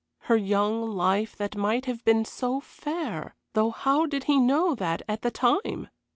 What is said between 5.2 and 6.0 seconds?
the time!